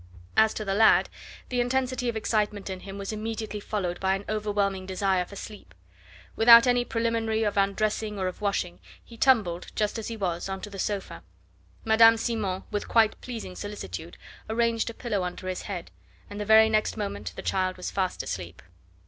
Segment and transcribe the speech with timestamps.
[0.35, 1.09] As to the lad,
[1.49, 5.75] the intensity of excitement in him was immediately followed by an overwhelming desire for sleep.
[6.35, 10.59] Without any preliminary of undressing or of washing, he tumbled, just as he was, on
[10.61, 11.21] to the sofa.
[11.85, 14.17] Madame Simon, with quite pleasing solicitude,
[14.49, 15.91] arranged a pillow under his head,
[16.31, 18.63] and the very next moment the child was fast asleep.